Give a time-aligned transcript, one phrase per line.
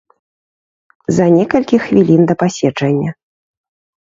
[1.17, 3.11] За некалькі хвілін да паседжання.